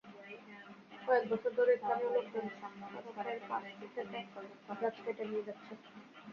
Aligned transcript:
কয়েক 1.01 1.23
বছর 1.31 1.51
ধরে 1.57 1.71
স্থানীয় 1.77 2.09
লোকজন 2.15 2.45
সড়কের 2.55 3.39
পাশ 3.49 3.63
থেকে 3.79 4.01
গাছ 4.81 4.95
কেটে 5.03 5.23
নিয়ে 5.29 5.45
যাচ্ছেন। 5.47 5.77